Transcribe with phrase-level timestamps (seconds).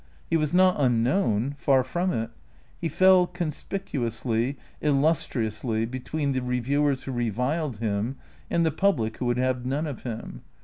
[0.31, 2.31] He was not unknown, far from it.
[2.79, 8.15] He fell conspicuously, illus triously, between the reviewers who reviled him,
[8.49, 10.41] and the public who would have none of him.